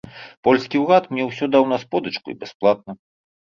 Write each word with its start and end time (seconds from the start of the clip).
Польскі 0.45 0.81
ўрад 0.83 1.03
мне 1.11 1.27
ўсё 1.27 1.45
даў 1.57 1.63
на 1.75 1.81
сподачку 1.85 2.27
і 2.35 2.39
бясплатна. 2.43 2.91